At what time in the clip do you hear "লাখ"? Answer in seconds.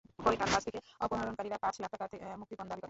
1.81-1.91